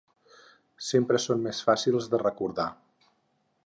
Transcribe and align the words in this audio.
Sempre 0.85 1.21
són 1.27 1.45
més 1.49 1.61
fàcils 1.69 2.11
de 2.15 2.25
recordar. 2.27 2.71